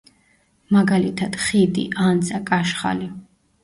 [0.77, 3.17] მაგალითად: ხიდი, ანძა, კაშხალი.